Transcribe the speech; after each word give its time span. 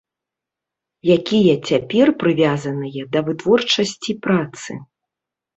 Якія 1.17 1.53
цяпер 1.71 2.07
прывязаныя 2.23 3.01
да 3.17 3.23
вытворчасці 3.29 4.17
працы. 4.25 4.71